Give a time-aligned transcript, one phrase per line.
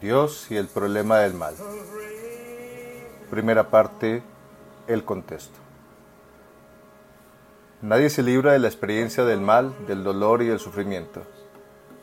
[0.00, 1.54] Dios y el problema del mal.
[3.30, 4.24] Primera parte,
[4.88, 5.56] el contexto.
[7.82, 11.22] Nadie se libra de la experiencia del mal, del dolor y del sufrimiento.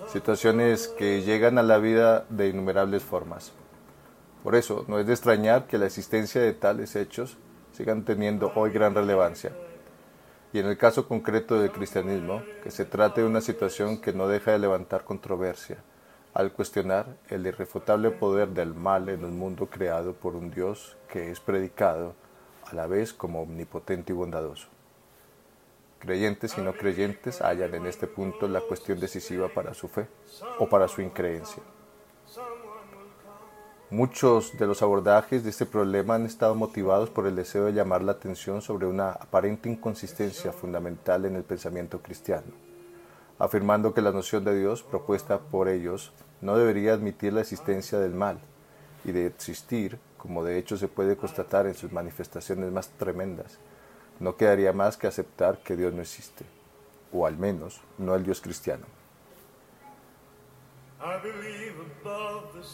[0.08, 3.52] Situaciones que llegan a la vida de innumerables formas.
[4.42, 7.38] Por eso, no es de extrañar que la existencia de tales hechos
[7.76, 9.52] sigan teniendo hoy gran relevancia.
[10.54, 14.30] Y en el caso concreto del cristianismo, que se trate de una situación que no
[14.30, 15.78] deja de levantar controversia,
[16.34, 21.32] al cuestionar el irrefutable poder del mal en un mundo creado por un Dios que
[21.32, 22.14] es predicado
[22.72, 24.70] a la vez como omnipotente y bondadoso.
[26.00, 30.08] Creyentes y no creyentes hallan en este punto la cuestión decisiva para su fe
[30.60, 31.64] o para su increencia.
[33.92, 38.02] Muchos de los abordajes de este problema han estado motivados por el deseo de llamar
[38.02, 42.48] la atención sobre una aparente inconsistencia fundamental en el pensamiento cristiano,
[43.38, 48.16] afirmando que la noción de Dios propuesta por ellos no debería admitir la existencia del
[48.16, 48.40] mal
[49.04, 53.60] y de existir, como de hecho se puede constatar en sus manifestaciones más tremendas,
[54.20, 56.44] no quedaría más que aceptar que Dios no existe,
[57.14, 58.88] o al menos no el Dios cristiano.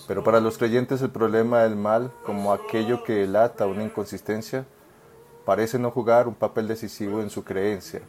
[0.07, 4.65] Pero para los creyentes el problema del mal, como aquello que delata una inconsistencia,
[5.45, 8.01] parece no jugar un papel decisivo en su creencia,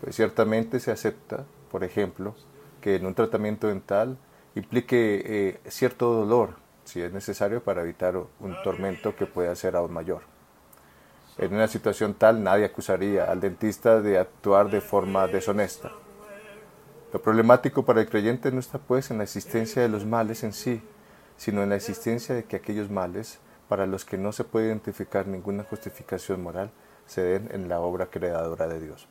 [0.00, 2.34] pues ciertamente se acepta, por ejemplo,
[2.80, 4.16] que en un tratamiento dental
[4.54, 9.92] implique eh, cierto dolor, si es necesario, para evitar un tormento que pueda ser aún
[9.92, 10.22] mayor.
[11.38, 15.92] En una situación tal nadie acusaría al dentista de actuar de forma deshonesta.
[17.12, 20.52] Lo problemático para el creyente no está pues en la existencia de los males en
[20.52, 20.82] sí,
[21.36, 25.26] sino en la existencia de que aquellos males, para los que no se puede identificar
[25.26, 26.70] ninguna justificación moral,
[27.06, 29.08] se den en la obra creadora de Dios.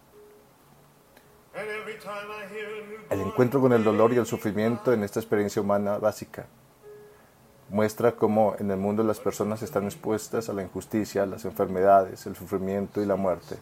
[3.09, 6.47] El encuentro con el dolor y el sufrimiento en esta experiencia humana básica
[7.69, 12.35] muestra cómo en el mundo las personas están expuestas a la injusticia, las enfermedades, el
[12.35, 13.57] sufrimiento y la muerte.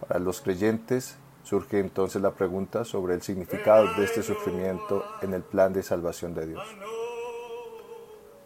[0.00, 5.42] Para los creyentes surge entonces la pregunta sobre el significado de este sufrimiento en el
[5.42, 6.64] plan de salvación de Dios.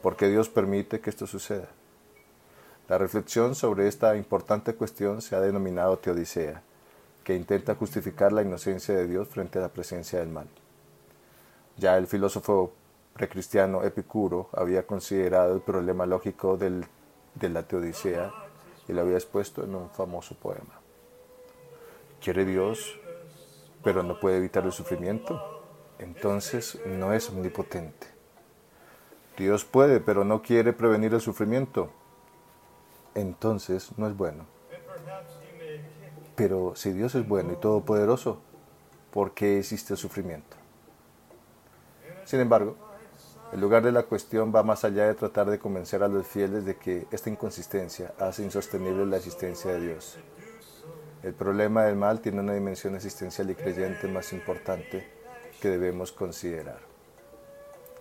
[0.02, 1.68] ¿Por qué Dios permite que esto suceda?
[2.88, 6.62] La reflexión sobre esta importante cuestión se ha denominado teodicea,
[7.24, 10.48] que intenta justificar la inocencia de Dios frente a la presencia del mal.
[11.78, 12.72] Ya el filósofo
[13.14, 16.84] precristiano Epicuro había considerado el problema lógico del-
[17.34, 18.30] de la teodicea
[18.88, 20.79] y lo había expuesto en un famoso poema.
[22.20, 23.00] ¿Quiere Dios,
[23.82, 25.62] pero no puede evitar el sufrimiento?
[25.98, 28.08] Entonces no es omnipotente.
[29.38, 31.91] Dios puede, pero no quiere prevenir el sufrimiento.
[33.14, 34.44] Entonces no es bueno.
[36.36, 38.42] Pero si Dios es bueno y todopoderoso,
[39.10, 40.59] ¿por qué existe el sufrimiento?
[42.26, 42.76] Sin embargo,
[43.53, 46.66] el lugar de la cuestión va más allá de tratar de convencer a los fieles
[46.66, 50.19] de que esta inconsistencia hace insostenible la existencia de Dios.
[51.22, 55.06] El problema del mal tiene una dimensión existencial y creyente más importante
[55.60, 56.81] que debemos considerar.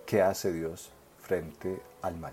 [0.06, 2.32] ¿Qué hace Dios frente al mal?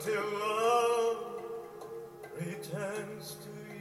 [0.00, 1.16] till God
[2.40, 3.73] returns to you.